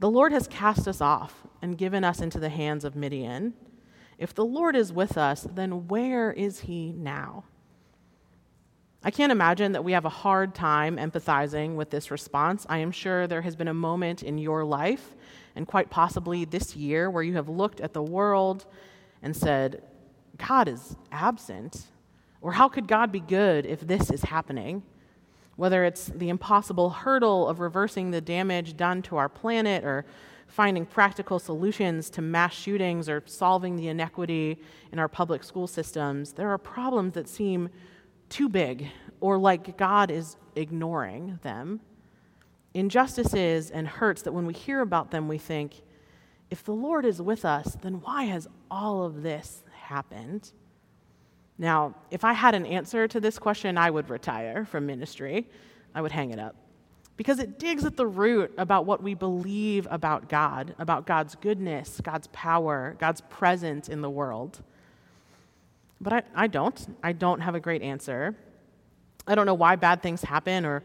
The 0.00 0.10
Lord 0.10 0.32
has 0.32 0.48
cast 0.48 0.86
us 0.88 1.00
off 1.00 1.46
and 1.62 1.78
given 1.78 2.04
us 2.04 2.20
into 2.20 2.38
the 2.38 2.48
hands 2.48 2.84
of 2.84 2.96
Midian. 2.96 3.54
If 4.18 4.34
the 4.34 4.44
Lord 4.44 4.76
is 4.76 4.92
with 4.92 5.16
us, 5.16 5.46
then 5.54 5.88
where 5.88 6.32
is 6.32 6.60
he 6.60 6.92
now? 6.92 7.44
I 9.02 9.10
can't 9.10 9.30
imagine 9.30 9.72
that 9.72 9.84
we 9.84 9.92
have 9.92 10.04
a 10.04 10.10
hard 10.10 10.54
time 10.54 10.96
empathizing 10.96 11.76
with 11.76 11.90
this 11.90 12.10
response. 12.10 12.66
I 12.68 12.78
am 12.78 12.90
sure 12.90 13.26
there 13.26 13.42
has 13.42 13.54
been 13.54 13.68
a 13.68 13.74
moment 13.74 14.22
in 14.22 14.36
your 14.36 14.64
life, 14.64 15.14
and 15.54 15.66
quite 15.66 15.90
possibly 15.90 16.44
this 16.44 16.74
year, 16.74 17.08
where 17.08 17.22
you 17.22 17.34
have 17.34 17.48
looked 17.48 17.80
at 17.80 17.92
the 17.92 18.02
world 18.02 18.66
and 19.22 19.36
said, 19.36 19.82
God 20.36 20.68
is 20.68 20.96
absent? 21.10 21.86
Or 22.40 22.52
how 22.52 22.68
could 22.68 22.86
God 22.86 23.10
be 23.10 23.20
good 23.20 23.66
if 23.66 23.80
this 23.80 24.10
is 24.10 24.22
happening? 24.22 24.82
whether 25.56 25.84
it's 25.84 26.06
the 26.06 26.28
impossible 26.28 26.90
hurdle 26.90 27.48
of 27.48 27.60
reversing 27.60 28.10
the 28.10 28.20
damage 28.20 28.76
done 28.76 29.02
to 29.02 29.16
our 29.16 29.28
planet 29.28 29.84
or 29.84 30.04
finding 30.46 30.86
practical 30.86 31.38
solutions 31.38 32.08
to 32.10 32.22
mass 32.22 32.54
shootings 32.54 33.08
or 33.08 33.22
solving 33.26 33.74
the 33.74 33.88
inequity 33.88 34.58
in 34.92 34.98
our 34.98 35.08
public 35.08 35.42
school 35.42 35.66
systems, 35.66 36.34
there 36.34 36.50
are 36.50 36.58
problems 36.58 37.14
that 37.14 37.28
seem 37.28 37.68
too 38.28 38.48
big 38.48 38.88
or 39.20 39.38
like 39.38 39.76
God 39.76 40.10
is 40.10 40.36
ignoring 40.54 41.38
them. 41.42 41.80
Injustices 42.74 43.70
and 43.70 43.88
hurts 43.88 44.22
that 44.22 44.32
when 44.32 44.46
we 44.46 44.52
hear 44.52 44.82
about 44.82 45.10
them, 45.10 45.26
we 45.26 45.38
think, 45.38 45.82
if 46.50 46.62
the 46.62 46.72
Lord 46.72 47.04
is 47.04 47.20
with 47.20 47.44
us, 47.44 47.76
then 47.82 47.94
why 48.02 48.24
has 48.24 48.46
all 48.70 49.04
of 49.04 49.22
this 49.22 49.64
happened? 49.86 50.52
Now, 51.58 51.94
if 52.10 52.24
I 52.24 52.32
had 52.32 52.54
an 52.54 52.66
answer 52.66 53.08
to 53.08 53.20
this 53.20 53.38
question, 53.38 53.78
I 53.78 53.90
would 53.90 54.10
retire 54.10 54.64
from 54.64 54.86
ministry. 54.86 55.48
I 55.94 56.02
would 56.02 56.12
hang 56.12 56.30
it 56.30 56.38
up. 56.38 56.54
Because 57.16 57.38
it 57.38 57.58
digs 57.58 57.86
at 57.86 57.96
the 57.96 58.06
root 58.06 58.52
about 58.58 58.84
what 58.84 59.02
we 59.02 59.14
believe 59.14 59.88
about 59.90 60.28
God, 60.28 60.74
about 60.78 61.06
God's 61.06 61.34
goodness, 61.34 62.00
God's 62.02 62.26
power, 62.28 62.94
God's 62.98 63.22
presence 63.22 63.88
in 63.88 64.02
the 64.02 64.10
world. 64.10 64.62
But 65.98 66.12
I, 66.12 66.22
I 66.34 66.46
don't. 66.46 66.96
I 67.02 67.12
don't 67.12 67.40
have 67.40 67.54
a 67.54 67.60
great 67.60 67.80
answer. 67.80 68.36
I 69.26 69.34
don't 69.34 69.46
know 69.46 69.54
why 69.54 69.76
bad 69.76 70.02
things 70.02 70.22
happen 70.22 70.66
or 70.66 70.82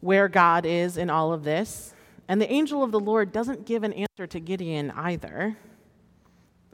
where 0.00 0.28
God 0.28 0.64
is 0.64 0.96
in 0.96 1.10
all 1.10 1.32
of 1.32 1.42
this. 1.42 1.92
And 2.28 2.40
the 2.40 2.50
angel 2.52 2.84
of 2.84 2.92
the 2.92 3.00
Lord 3.00 3.32
doesn't 3.32 3.66
give 3.66 3.82
an 3.82 3.92
answer 3.92 4.28
to 4.28 4.38
Gideon 4.38 4.92
either. 4.92 5.56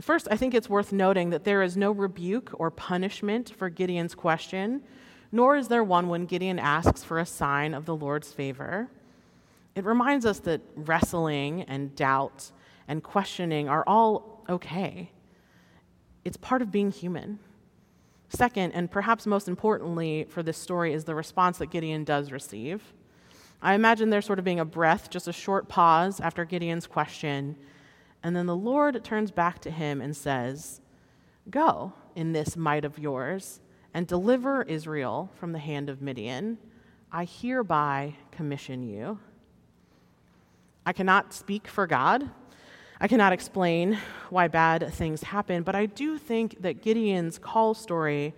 First, 0.00 0.26
I 0.30 0.36
think 0.36 0.54
it's 0.54 0.68
worth 0.68 0.92
noting 0.92 1.30
that 1.30 1.44
there 1.44 1.62
is 1.62 1.76
no 1.76 1.92
rebuke 1.92 2.50
or 2.54 2.70
punishment 2.70 3.52
for 3.56 3.68
Gideon's 3.68 4.14
question, 4.14 4.82
nor 5.30 5.56
is 5.56 5.68
there 5.68 5.84
one 5.84 6.08
when 6.08 6.26
Gideon 6.26 6.58
asks 6.58 7.04
for 7.04 7.18
a 7.18 7.26
sign 7.26 7.74
of 7.74 7.86
the 7.86 7.94
Lord's 7.94 8.32
favor. 8.32 8.88
It 9.74 9.84
reminds 9.84 10.26
us 10.26 10.40
that 10.40 10.60
wrestling 10.74 11.62
and 11.62 11.94
doubt 11.94 12.50
and 12.88 13.02
questioning 13.02 13.68
are 13.68 13.84
all 13.86 14.44
okay. 14.48 15.10
It's 16.24 16.36
part 16.36 16.62
of 16.62 16.70
being 16.70 16.90
human. 16.90 17.38
Second, 18.28 18.72
and 18.72 18.90
perhaps 18.90 19.26
most 19.26 19.46
importantly 19.46 20.26
for 20.28 20.42
this 20.42 20.58
story, 20.58 20.92
is 20.92 21.04
the 21.04 21.14
response 21.14 21.58
that 21.58 21.70
Gideon 21.70 22.04
does 22.04 22.32
receive. 22.32 22.82
I 23.62 23.74
imagine 23.74 24.10
there 24.10 24.22
sort 24.22 24.38
of 24.38 24.44
being 24.44 24.60
a 24.60 24.64
breath, 24.64 25.08
just 25.08 25.28
a 25.28 25.32
short 25.32 25.68
pause 25.68 26.20
after 26.20 26.44
Gideon's 26.44 26.86
question 26.86 27.56
and 28.24 28.34
then 28.34 28.46
the 28.46 28.56
Lord 28.56 29.04
turns 29.04 29.30
back 29.30 29.60
to 29.60 29.70
him 29.70 30.00
and 30.00 30.16
says, 30.16 30.80
Go 31.50 31.92
in 32.16 32.32
this 32.32 32.56
might 32.56 32.86
of 32.86 32.98
yours 32.98 33.60
and 33.92 34.06
deliver 34.06 34.62
Israel 34.62 35.30
from 35.34 35.52
the 35.52 35.58
hand 35.58 35.90
of 35.90 36.00
Midian. 36.00 36.56
I 37.12 37.26
hereby 37.26 38.16
commission 38.32 38.82
you. 38.82 39.18
I 40.86 40.94
cannot 40.94 41.34
speak 41.34 41.68
for 41.68 41.86
God. 41.86 42.30
I 42.98 43.08
cannot 43.08 43.34
explain 43.34 43.98
why 44.30 44.48
bad 44.48 44.90
things 44.94 45.22
happen, 45.22 45.62
but 45.62 45.74
I 45.74 45.84
do 45.84 46.16
think 46.16 46.62
that 46.62 46.80
Gideon's 46.80 47.38
call 47.38 47.74
story 47.74 48.34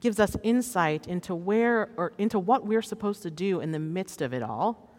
gives 0.00 0.20
us 0.20 0.36
insight 0.42 1.06
into 1.06 1.34
where 1.34 1.88
or 1.96 2.12
into 2.18 2.38
what 2.38 2.66
we're 2.66 2.82
supposed 2.82 3.22
to 3.22 3.30
do 3.30 3.60
in 3.60 3.72
the 3.72 3.78
midst 3.78 4.20
of 4.20 4.34
it 4.34 4.42
all. 4.42 4.94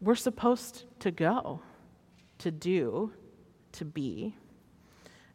We're 0.00 0.14
supposed 0.14 0.84
to 1.00 1.10
go, 1.10 1.60
to 2.38 2.50
do, 2.50 3.12
to 3.72 3.84
be. 3.84 4.34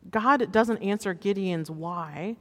God 0.09 0.51
doesn't 0.51 0.77
answer 0.77 1.13
Gideon's 1.13 1.71
why, 1.71 2.37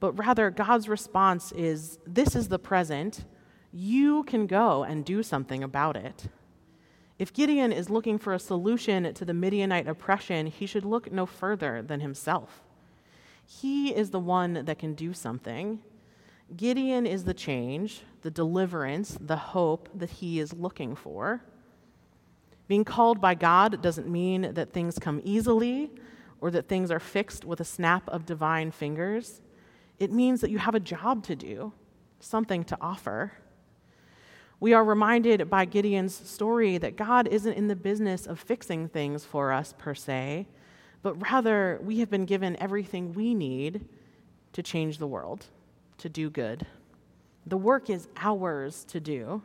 but 0.00 0.12
rather 0.12 0.50
God's 0.50 0.88
response 0.88 1.52
is 1.52 1.98
this 2.06 2.34
is 2.34 2.48
the 2.48 2.58
present. 2.58 3.24
You 3.72 4.22
can 4.24 4.46
go 4.46 4.84
and 4.84 5.04
do 5.04 5.22
something 5.22 5.62
about 5.62 5.96
it. 5.96 6.28
If 7.18 7.32
Gideon 7.32 7.72
is 7.72 7.90
looking 7.90 8.18
for 8.18 8.32
a 8.32 8.38
solution 8.38 9.14
to 9.14 9.24
the 9.24 9.34
Midianite 9.34 9.86
oppression, 9.86 10.46
he 10.46 10.66
should 10.66 10.84
look 10.84 11.12
no 11.12 11.26
further 11.26 11.80
than 11.82 12.00
himself. 12.00 12.62
He 13.46 13.94
is 13.94 14.10
the 14.10 14.20
one 14.20 14.64
that 14.64 14.78
can 14.78 14.94
do 14.94 15.12
something. 15.12 15.80
Gideon 16.56 17.06
is 17.06 17.24
the 17.24 17.34
change, 17.34 18.02
the 18.22 18.30
deliverance, 18.30 19.16
the 19.20 19.36
hope 19.36 19.88
that 19.94 20.10
he 20.10 20.40
is 20.40 20.52
looking 20.52 20.94
for. 20.96 21.42
Being 22.66 22.84
called 22.84 23.20
by 23.20 23.34
God 23.34 23.82
doesn't 23.82 24.08
mean 24.08 24.54
that 24.54 24.72
things 24.72 24.98
come 24.98 25.20
easily 25.24 25.90
or 26.40 26.50
that 26.50 26.68
things 26.68 26.90
are 26.90 27.00
fixed 27.00 27.44
with 27.44 27.60
a 27.60 27.64
snap 27.64 28.08
of 28.08 28.26
divine 28.26 28.70
fingers. 28.70 29.42
It 29.98 30.10
means 30.10 30.40
that 30.40 30.50
you 30.50 30.58
have 30.58 30.74
a 30.74 30.80
job 30.80 31.22
to 31.24 31.36
do, 31.36 31.72
something 32.20 32.64
to 32.64 32.76
offer. 32.80 33.32
We 34.60 34.72
are 34.72 34.84
reminded 34.84 35.50
by 35.50 35.66
Gideon's 35.66 36.14
story 36.14 36.78
that 36.78 36.96
God 36.96 37.28
isn't 37.28 37.52
in 37.52 37.68
the 37.68 37.76
business 37.76 38.26
of 38.26 38.40
fixing 38.40 38.88
things 38.88 39.24
for 39.24 39.52
us 39.52 39.74
per 39.76 39.94
se, 39.94 40.46
but 41.02 41.20
rather 41.20 41.78
we 41.82 41.98
have 41.98 42.08
been 42.08 42.24
given 42.24 42.56
everything 42.60 43.12
we 43.12 43.34
need 43.34 43.84
to 44.52 44.62
change 44.62 44.98
the 44.98 45.06
world, 45.06 45.46
to 45.98 46.08
do 46.08 46.30
good. 46.30 46.66
The 47.46 47.58
work 47.58 47.90
is 47.90 48.08
ours 48.16 48.84
to 48.88 49.00
do. 49.00 49.42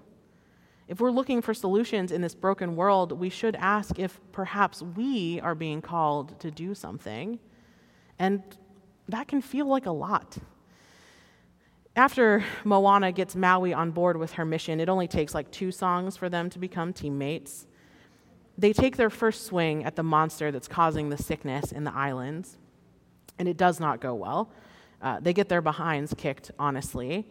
If 0.90 1.00
we're 1.00 1.12
looking 1.12 1.44
for 1.44 1.54
solutions 1.54 2.12
in 2.12 2.22
this 2.22 2.34
broken 2.34 2.76
world, 2.76 3.12
we 3.12 3.30
should 3.30 3.56
ask 3.56 4.00
if 4.00 4.20
perhaps 4.32 4.82
we 4.82 5.40
are 5.40 5.54
being 5.54 5.84
called 5.84 6.40
to 6.40 6.50
do 6.50 6.74
something. 6.74 7.38
And 8.18 8.42
that 9.08 9.28
can 9.28 9.40
feel 9.40 9.68
like 9.68 9.86
a 9.86 9.92
lot. 9.92 10.40
After 11.96 12.44
Moana 12.64 13.12
gets 13.12 13.36
Maui 13.36 13.72
on 13.72 13.92
board 13.92 14.18
with 14.18 14.34
her 14.34 14.46
mission, 14.46 14.80
it 14.80 14.90
only 14.90 15.08
takes 15.08 15.36
like 15.36 15.52
two 15.52 15.72
songs 15.72 16.18
for 16.18 16.28
them 16.28 16.50
to 16.50 16.58
become 16.58 16.92
teammates. 16.92 17.68
They 18.58 18.74
take 18.74 18.98
their 18.98 19.12
first 19.12 19.46
swing 19.46 19.86
at 19.86 19.96
the 19.96 20.04
monster 20.04 20.52
that's 20.52 20.68
causing 20.68 21.10
the 21.10 21.18
sickness 21.18 21.72
in 21.72 21.84
the 21.84 21.94
islands, 21.94 22.58
and 23.38 23.48
it 23.48 23.58
does 23.58 23.80
not 23.80 24.02
go 24.02 24.16
well. 24.16 24.52
Uh, 25.04 25.20
they 25.20 25.34
get 25.34 25.50
their 25.50 25.62
behinds 25.62 26.16
kicked, 26.18 26.50
honestly. 26.58 27.28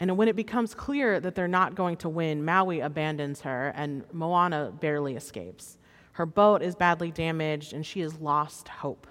And 0.00 0.16
when 0.16 0.28
it 0.28 0.36
becomes 0.36 0.74
clear 0.74 1.20
that 1.20 1.34
they're 1.34 1.46
not 1.46 1.74
going 1.74 1.98
to 1.98 2.08
win, 2.08 2.42
Maui 2.42 2.80
abandons 2.80 3.42
her, 3.42 3.68
and 3.76 4.02
Moana 4.12 4.72
barely 4.80 5.14
escapes. 5.14 5.76
Her 6.12 6.24
boat 6.24 6.62
is 6.62 6.74
badly 6.74 7.10
damaged, 7.10 7.74
and 7.74 7.84
she 7.84 8.00
has 8.00 8.18
lost 8.18 8.66
hope. 8.68 9.06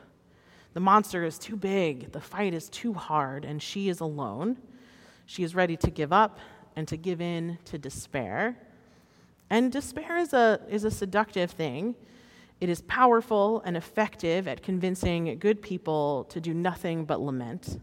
The 0.74 0.80
monster 0.80 1.24
is 1.24 1.38
too 1.38 1.56
big, 1.56 2.12
the 2.12 2.20
fight 2.20 2.56
is 2.56 2.70
too 2.70 2.94
hard, 2.94 3.46
and 3.46 3.62
she 3.62 3.90
is 3.90 4.00
alone. 4.00 4.58
She 5.28 5.44
is 5.44 5.54
ready 5.54 5.78
to 5.78 5.92
give 5.92 6.12
up 6.12 6.40
and 6.76 6.88
to 6.88 6.98
give 6.98 7.22
in 7.22 7.60
to 7.66 7.78
despair. 7.78 8.58
And 9.50 9.72
despair 9.72 10.18
is 10.18 10.34
a, 10.34 10.60
is 10.70 10.84
a 10.84 10.92
seductive 10.92 11.52
thing. 11.52 11.96
It 12.62 12.70
is 12.70 12.82
powerful 12.82 13.62
and 13.64 13.78
effective 13.78 14.48
at 14.48 14.64
convincing 14.64 15.38
good 15.40 15.62
people 15.62 16.26
to 16.26 16.42
do 16.42 16.54
nothing 16.54 17.06
but 17.06 17.22
lament. 17.22 17.80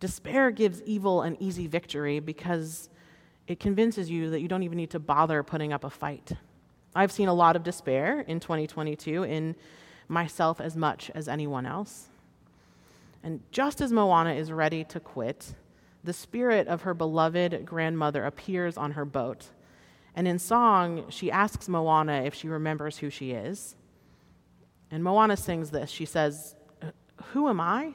Despair 0.00 0.50
gives 0.50 0.82
evil 0.82 1.22
an 1.22 1.36
easy 1.40 1.66
victory 1.66 2.20
because 2.20 2.88
it 3.46 3.60
convinces 3.60 4.10
you 4.10 4.30
that 4.30 4.40
you 4.40 4.48
don't 4.48 4.62
even 4.62 4.76
need 4.76 4.90
to 4.90 4.98
bother 4.98 5.42
putting 5.42 5.72
up 5.72 5.84
a 5.84 5.90
fight. 5.90 6.32
I've 6.94 7.12
seen 7.12 7.28
a 7.28 7.34
lot 7.34 7.54
of 7.54 7.62
despair 7.62 8.20
in 8.20 8.40
2022 8.40 9.24
in 9.24 9.54
myself 10.08 10.60
as 10.60 10.76
much 10.76 11.10
as 11.14 11.28
anyone 11.28 11.66
else. 11.66 12.08
And 13.22 13.40
just 13.52 13.80
as 13.80 13.92
Moana 13.92 14.32
is 14.32 14.50
ready 14.50 14.84
to 14.84 14.98
quit, 14.98 15.54
the 16.02 16.12
spirit 16.12 16.66
of 16.66 16.82
her 16.82 16.94
beloved 16.94 17.64
grandmother 17.66 18.24
appears 18.24 18.76
on 18.76 18.92
her 18.92 19.04
boat. 19.04 19.50
And 20.16 20.26
in 20.26 20.38
song, 20.38 21.04
she 21.10 21.30
asks 21.30 21.68
Moana 21.68 22.22
if 22.24 22.34
she 22.34 22.48
remembers 22.48 22.98
who 22.98 23.10
she 23.10 23.32
is. 23.32 23.76
And 24.90 25.04
Moana 25.04 25.36
sings 25.36 25.70
this. 25.70 25.90
She 25.90 26.06
says, 26.06 26.56
Who 27.32 27.48
am 27.48 27.60
I? 27.60 27.94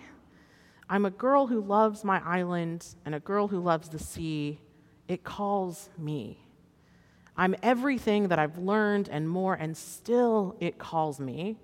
I'm 0.90 1.06
a 1.06 1.12
girl 1.12 1.48
who 1.48 1.62
loves 1.62 2.04
my 2.04 2.22
island 2.24 2.86
and 3.06 3.16
a 3.16 3.20
girl 3.20 3.48
who 3.48 3.60
loves 3.60 3.90
the 3.90 4.00
sea. 4.00 4.60
It 5.08 5.24
calls 5.24 5.90
me. 5.98 6.46
I'm 7.38 7.56
everything 7.62 8.30
that 8.30 8.40
I've 8.40 8.58
learned 8.58 9.10
and 9.10 9.28
more, 9.28 9.56
and 9.56 9.76
still 9.76 10.56
it 10.60 10.78
calls 10.78 11.20
me. 11.20 11.58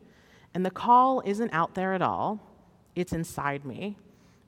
And 0.54 0.66
the 0.66 0.72
call 0.72 1.22
isn't 1.26 1.54
out 1.54 1.76
there 1.76 1.94
at 1.94 2.02
all, 2.02 2.40
it's 2.96 3.14
inside 3.14 3.64
me. 3.64 3.98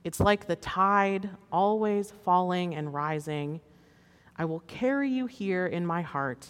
It's 0.04 0.20
like 0.20 0.48
the 0.48 0.58
tide, 0.58 1.30
always 1.50 2.12
falling 2.12 2.76
and 2.76 2.94
rising. 2.94 3.62
I 4.36 4.46
will 4.46 4.60
carry 4.62 5.10
you 5.10 5.28
here 5.28 5.66
in 5.66 5.86
my 5.86 6.02
heart. 6.02 6.50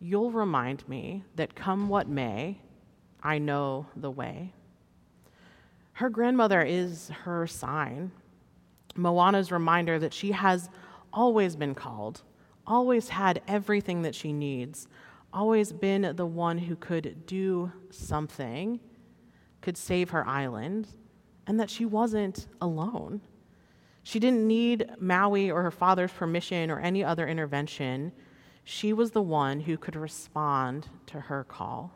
You'll 0.00 0.32
remind 0.32 0.88
me 0.88 1.22
that 1.36 1.54
come 1.54 1.88
what 1.88 2.08
may, 2.08 2.58
I 3.22 3.38
know 3.38 3.86
the 3.94 4.10
way. 4.10 4.54
Her 6.00 6.08
grandmother 6.08 6.62
is 6.62 7.10
her 7.24 7.46
sign. 7.46 8.10
Moana's 8.96 9.52
reminder 9.52 9.98
that 9.98 10.14
she 10.14 10.32
has 10.32 10.70
always 11.12 11.56
been 11.56 11.74
called, 11.74 12.22
always 12.66 13.10
had 13.10 13.42
everything 13.46 14.00
that 14.00 14.14
she 14.14 14.32
needs, 14.32 14.88
always 15.30 15.72
been 15.72 16.16
the 16.16 16.24
one 16.24 16.56
who 16.56 16.74
could 16.74 17.26
do 17.26 17.70
something, 17.90 18.80
could 19.60 19.76
save 19.76 20.08
her 20.08 20.26
island, 20.26 20.88
and 21.46 21.60
that 21.60 21.68
she 21.68 21.84
wasn't 21.84 22.48
alone. 22.62 23.20
She 24.02 24.18
didn't 24.18 24.48
need 24.48 24.88
Maui 24.98 25.50
or 25.50 25.62
her 25.64 25.70
father's 25.70 26.12
permission 26.12 26.70
or 26.70 26.80
any 26.80 27.04
other 27.04 27.28
intervention. 27.28 28.12
She 28.64 28.94
was 28.94 29.10
the 29.10 29.20
one 29.20 29.60
who 29.60 29.76
could 29.76 29.96
respond 29.96 30.88
to 31.08 31.20
her 31.20 31.44
call. 31.44 31.92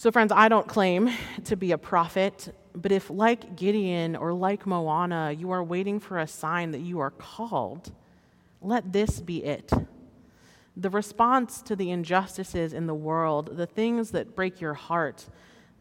So, 0.00 0.10
friends, 0.10 0.32
I 0.34 0.48
don't 0.48 0.66
claim 0.66 1.10
to 1.44 1.56
be 1.56 1.72
a 1.72 1.76
prophet, 1.76 2.54
but 2.74 2.90
if, 2.90 3.10
like 3.10 3.54
Gideon 3.54 4.16
or 4.16 4.32
like 4.32 4.66
Moana, 4.66 5.30
you 5.30 5.50
are 5.50 5.62
waiting 5.62 6.00
for 6.00 6.16
a 6.16 6.26
sign 6.26 6.70
that 6.70 6.80
you 6.80 7.00
are 7.00 7.10
called, 7.10 7.92
let 8.62 8.94
this 8.94 9.20
be 9.20 9.44
it. 9.44 9.70
The 10.74 10.88
response 10.88 11.60
to 11.60 11.76
the 11.76 11.90
injustices 11.90 12.72
in 12.72 12.86
the 12.86 12.94
world, 12.94 13.58
the 13.58 13.66
things 13.66 14.12
that 14.12 14.34
break 14.34 14.58
your 14.58 14.72
heart, 14.72 15.26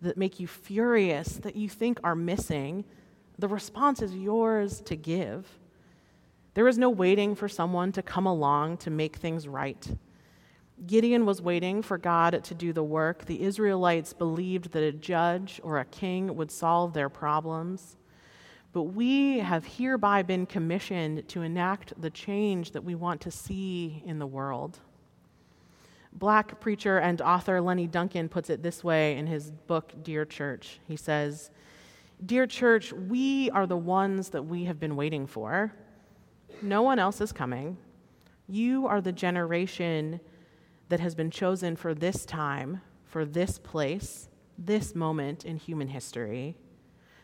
that 0.02 0.18
make 0.18 0.38
you 0.38 0.48
furious, 0.48 1.38
that 1.38 1.56
you 1.56 1.70
think 1.70 1.98
are 2.04 2.14
missing, 2.14 2.84
the 3.38 3.48
response 3.48 4.02
is 4.02 4.14
yours 4.14 4.82
to 4.82 4.98
give. 4.98 5.48
There 6.56 6.68
is 6.68 6.78
no 6.78 6.90
waiting 6.90 7.36
for 7.36 7.48
someone 7.48 7.94
to 7.94 8.02
come 8.02 8.26
along 8.26 8.80
to 8.80 8.90
make 8.90 9.16
things 9.16 9.48
right. 9.48 9.88
Gideon 10.86 11.26
was 11.26 11.42
waiting 11.42 11.82
for 11.82 11.98
God 11.98 12.44
to 12.44 12.56
do 12.56 12.72
the 12.72 12.84
work. 12.84 13.26
The 13.26 13.44
Israelites 13.44 14.14
believed 14.14 14.72
that 14.72 14.84
a 14.84 14.92
judge 14.92 15.60
or 15.64 15.80
a 15.80 15.86
king 15.86 16.36
would 16.36 16.52
solve 16.52 16.94
their 16.94 17.10
problems. 17.10 17.98
But 18.72 18.84
we 18.84 19.40
have 19.40 19.66
hereby 19.66 20.22
been 20.22 20.46
commissioned 20.46 21.28
to 21.30 21.42
enact 21.42 22.00
the 22.00 22.10
change 22.10 22.72
that 22.72 22.84
we 22.84 22.96
want 22.96 23.20
to 23.22 23.32
see 23.32 24.04
in 24.06 24.20
the 24.20 24.28
world. 24.28 24.80
Black 26.14 26.60
preacher 26.60 26.98
and 26.98 27.22
author 27.22 27.62
Lenny 27.62 27.88
Duncan 27.88 28.30
puts 28.30 28.50
it 28.50 28.64
this 28.64 28.84
way 28.84 29.18
in 29.18 29.28
his 29.28 29.52
book, 29.52 29.94
Dear 30.04 30.26
Church. 30.26 30.80
He 30.88 30.96
says, 30.96 31.52
Dear 32.26 32.48
Church, 32.48 32.94
we 32.94 33.50
are 33.52 33.68
the 33.68 33.78
ones 33.78 34.30
that 34.30 34.44
we 34.44 34.66
have 34.66 34.80
been 34.80 34.96
waiting 34.96 35.28
for. 35.28 35.74
No 36.62 36.82
one 36.82 37.00
else 37.00 37.22
is 37.22 37.32
coming. 37.32 37.78
You 38.48 38.88
are 38.88 39.02
the 39.02 39.12
generation 39.12 40.20
that 40.90 41.00
has 41.00 41.16
been 41.16 41.32
chosen 41.32 41.76
for 41.76 41.94
this 41.94 42.26
time, 42.26 42.82
for 43.06 43.26
this 43.26 43.58
place, 43.58 44.30
this 44.58 44.94
moment 44.94 45.46
in 45.46 45.58
human 45.58 45.88
history. 45.88 46.58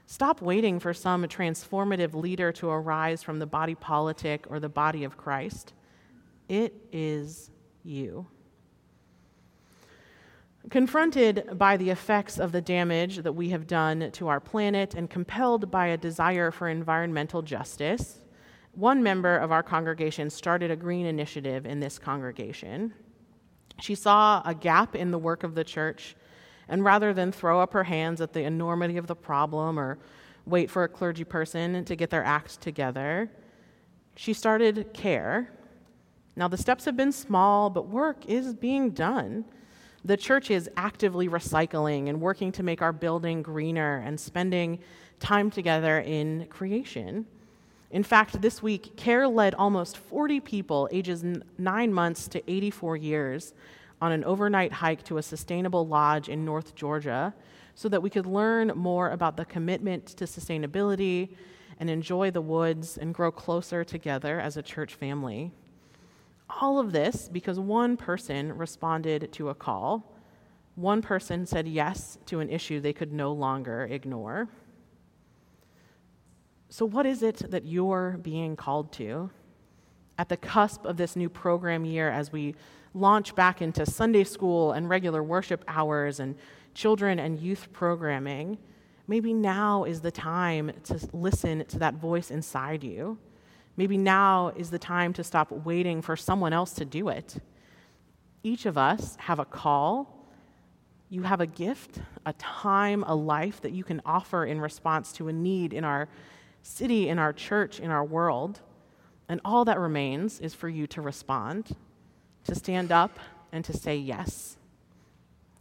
Stop 0.08 0.42
waiting 0.42 0.80
for 0.80 0.94
some 0.94 1.24
transformative 1.24 2.14
leader 2.14 2.52
to 2.54 2.70
arise 2.70 3.24
from 3.24 3.40
the 3.40 3.48
body 3.48 3.76
politic 3.76 4.46
or 4.50 4.60
the 4.60 4.70
body 4.70 5.04
of 5.04 5.18
Christ. 5.18 5.74
It 6.48 6.74
is 6.92 7.50
you. 7.84 8.28
Confronted 10.70 11.58
by 11.58 11.78
the 11.78 11.90
effects 11.90 12.40
of 12.40 12.52
the 12.52 12.62
damage 12.62 13.18
that 13.18 13.34
we 13.34 13.50
have 13.50 13.68
done 13.68 14.12
to 14.14 14.28
our 14.28 14.40
planet 14.40 14.96
and 14.96 15.10
compelled 15.10 15.70
by 15.70 15.88
a 15.88 15.98
desire 15.98 16.50
for 16.52 16.70
environmental 16.70 17.42
justice, 17.42 18.20
one 18.74 19.02
member 19.02 19.38
of 19.38 19.52
our 19.52 19.64
congregation 19.64 20.30
started 20.30 20.72
a 20.72 20.76
green 20.76 21.06
initiative 21.06 21.66
in 21.66 21.80
this 21.80 21.98
congregation. 22.00 22.94
She 23.80 23.96
saw 23.96 24.42
a 24.46 24.54
gap 24.54 24.96
in 24.96 25.12
the 25.12 25.18
work 25.18 25.44
of 25.44 25.56
the 25.56 25.64
church, 25.64 26.16
and 26.68 26.84
rather 26.84 27.14
than 27.14 27.32
throw 27.32 27.60
up 27.60 27.74
her 27.74 27.84
hands 27.84 28.22
at 28.22 28.34
the 28.34 28.44
enormity 28.44 28.98
of 28.98 29.08
the 29.08 29.16
problem 29.16 29.80
or 29.80 29.98
wait 30.46 30.70
for 30.70 30.84
a 30.84 30.88
clergy 30.88 31.24
person 31.24 31.84
to 31.86 31.96
get 31.96 32.10
their 32.10 32.24
act 32.24 32.62
together, 32.62 33.30
she 34.16 34.34
started 34.34 34.94
CARE. 34.94 35.50
Now, 36.36 36.48
the 36.48 36.58
steps 36.58 36.86
have 36.86 36.98
been 36.98 37.12
small, 37.12 37.70
but 37.70 37.88
work 37.88 38.26
is 38.26 38.54
being 38.54 38.92
done. 38.92 39.46
The 40.04 40.18
church 40.18 40.52
is 40.52 40.70
actively 40.78 41.28
recycling 41.28 42.10
and 42.10 42.22
working 42.22 42.52
to 42.54 42.64
make 42.64 42.82
our 42.82 42.94
building 42.94 43.42
greener 43.42 44.04
and 44.06 44.20
spending 44.20 44.80
time 45.20 45.50
together 45.50 46.00
in 46.00 46.46
creation. 46.48 47.26
In 47.96 48.04
fact, 48.04 48.42
this 48.42 48.62
week, 48.62 48.98
CARE 48.98 49.26
led 49.26 49.56
almost 49.56 49.96
40 49.96 50.42
people 50.42 50.90
ages 50.92 51.24
nine 51.58 51.94
months 51.94 52.28
to 52.28 52.44
84 52.52 52.98
years 52.98 53.54
on 54.02 54.12
an 54.12 54.26
overnight 54.26 54.74
hike 54.74 55.02
to 55.04 55.18
a 55.18 55.24
sustainable 55.24 55.88
lodge 55.88 56.28
in 56.28 56.44
North 56.44 56.76
Georgia 56.76 57.34
so 57.74 57.88
that 57.88 58.02
we 58.02 58.10
could 58.10 58.26
learn 58.26 58.74
more 58.76 59.12
about 59.12 59.38
the 59.38 59.46
commitment 59.46 60.08
to 60.08 60.26
sustainability 60.26 61.38
and 61.80 61.90
enjoy 61.90 62.32
the 62.32 62.42
woods 62.42 62.98
and 62.98 63.14
grow 63.14 63.32
closer 63.32 63.86
together 63.86 64.42
as 64.42 64.58
a 64.58 64.62
church 64.62 64.96
family. 64.96 65.54
All 66.50 66.80
of 66.80 66.92
this 66.92 67.30
because 67.30 67.62
one 67.62 67.96
person 67.96 68.58
responded 68.58 69.32
to 69.32 69.48
a 69.48 69.56
call. 69.56 70.20
One 70.76 71.02
person 71.02 71.46
said 71.46 71.66
yes 71.66 72.18
to 72.26 72.42
an 72.42 72.50
issue 72.50 72.82
they 72.82 72.92
could 72.92 73.14
no 73.14 73.32
longer 73.32 73.88
ignore. 73.90 74.50
So, 76.70 76.86
what 76.86 77.06
is 77.06 77.22
it 77.22 77.52
that 77.52 77.66
you're 77.66 78.18
being 78.22 78.56
called 78.56 78.92
to? 78.94 79.30
At 80.18 80.30
the 80.30 80.38
cusp 80.38 80.86
of 80.86 80.98
this 80.98 81.16
new 81.16 81.30
program 81.30 81.86
year, 81.86 82.10
as 82.10 82.32
we 82.32 82.56
launch 82.94 83.36
back 83.36 83.62
into 83.62 83.86
Sunday 83.86 84.24
school 84.24 84.72
and 84.72 84.90
regular 84.90 85.22
worship 85.22 85.64
hours 85.68 86.20
and 86.20 86.36
children 86.74 87.20
and 87.20 87.40
youth 87.40 87.72
programming, 87.72 88.58
maybe 89.08 89.34
now 89.34 89.84
is 89.84 90.02
the 90.02 90.12
time 90.12 90.72
to 90.86 91.00
listen 91.14 91.66
to 91.66 91.80
that 91.80 91.96
voice 91.96 92.32
inside 92.32 92.84
you. 92.84 93.18
Maybe 93.78 93.98
now 93.98 94.54
is 94.56 94.70
the 94.70 94.80
time 94.80 95.12
to 95.14 95.24
stop 95.24 95.52
waiting 95.52 96.02
for 96.02 96.16
someone 96.16 96.54
else 96.54 96.74
to 96.74 96.86
do 96.86 97.10
it. 97.10 97.36
Each 98.42 98.66
of 98.66 98.78
us 98.78 99.18
have 99.20 99.40
a 99.40 99.46
call. 99.46 100.30
You 101.10 101.24
have 101.24 101.42
a 101.42 101.48
gift, 101.48 102.00
a 102.26 102.34
time, 102.34 103.04
a 103.06 103.16
life 103.16 103.62
that 103.62 103.74
you 103.74 103.84
can 103.84 104.02
offer 104.06 104.46
in 104.46 104.62
response 104.62 105.12
to 105.14 105.28
a 105.28 105.34
need 105.34 105.74
in 105.74 105.84
our 105.84 106.08
city, 106.66 107.08
in 107.10 107.20
our 107.20 107.32
church, 107.32 107.80
in 107.80 107.92
our 107.92 108.04
world. 108.04 108.60
And 109.30 109.40
all 109.46 109.66
that 109.66 109.80
remains 109.80 110.40
is 110.40 110.54
for 110.54 110.68
you 110.68 110.88
to 110.88 111.02
respond, 111.02 111.76
to 112.46 112.56
stand 112.56 112.92
up, 112.92 113.20
and 113.52 113.64
to 113.66 113.74
say 113.74 113.96
yes. 113.96 114.58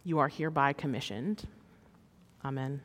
You 0.03 0.19
are 0.19 0.29
hereby 0.29 0.73
commissioned. 0.73 1.47
Amen. 2.45 2.81